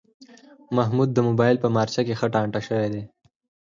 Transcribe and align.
محمود 0.75 1.09
د 1.13 1.17
مبایل 1.27 1.57
په 1.61 1.67
مارچه 1.75 2.01
کې 2.07 2.17
ښه 2.19 2.27
ټانټه 2.33 2.59
شوی 2.67 2.87
دی. 2.93 3.03